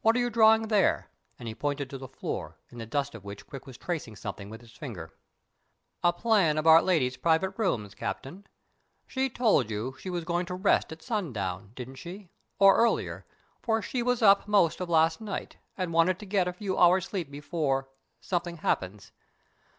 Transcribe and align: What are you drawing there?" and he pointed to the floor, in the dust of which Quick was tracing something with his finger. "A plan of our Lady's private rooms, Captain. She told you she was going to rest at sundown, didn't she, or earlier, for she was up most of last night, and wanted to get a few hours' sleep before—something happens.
What 0.00 0.16
are 0.16 0.18
you 0.18 0.30
drawing 0.30 0.68
there?" 0.68 1.10
and 1.38 1.46
he 1.46 1.54
pointed 1.54 1.90
to 1.90 1.98
the 1.98 2.08
floor, 2.08 2.56
in 2.70 2.78
the 2.78 2.86
dust 2.86 3.14
of 3.14 3.22
which 3.22 3.46
Quick 3.46 3.66
was 3.66 3.76
tracing 3.76 4.16
something 4.16 4.48
with 4.48 4.62
his 4.62 4.72
finger. 4.72 5.12
"A 6.02 6.10
plan 6.10 6.56
of 6.56 6.66
our 6.66 6.80
Lady's 6.80 7.18
private 7.18 7.50
rooms, 7.58 7.94
Captain. 7.94 8.46
She 9.06 9.28
told 9.28 9.70
you 9.70 9.94
she 9.98 10.08
was 10.08 10.24
going 10.24 10.46
to 10.46 10.54
rest 10.54 10.90
at 10.90 11.02
sundown, 11.02 11.72
didn't 11.76 11.96
she, 11.96 12.30
or 12.58 12.76
earlier, 12.78 13.26
for 13.60 13.82
she 13.82 14.02
was 14.02 14.22
up 14.22 14.48
most 14.48 14.80
of 14.80 14.88
last 14.88 15.20
night, 15.20 15.58
and 15.76 15.92
wanted 15.92 16.18
to 16.20 16.24
get 16.24 16.48
a 16.48 16.54
few 16.54 16.78
hours' 16.78 17.04
sleep 17.04 17.30
before—something 17.30 18.56
happens. 18.56 19.12